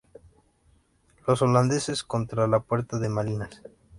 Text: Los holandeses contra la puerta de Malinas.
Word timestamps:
Los 1.27 1.43
holandeses 1.43 2.01
contra 2.03 2.47
la 2.47 2.59
puerta 2.61 2.97
de 2.97 3.07
Malinas. 3.07 3.61